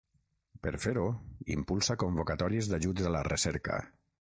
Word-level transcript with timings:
Per 0.67 0.71
fer-ho 0.85 1.03
impulsa 1.57 1.97
convocatòries 2.05 2.73
d’ajuts 2.75 3.09
a 3.11 3.15
la 3.17 3.25
recerca. 3.31 3.81